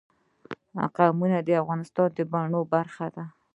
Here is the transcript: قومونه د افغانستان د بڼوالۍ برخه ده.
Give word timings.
قومونه 0.95 1.37
د 1.41 1.49
افغانستان 1.61 2.07
د 2.15 2.17
بڼوالۍ 2.31 2.61
برخه 2.73 3.07
ده. 3.15 3.25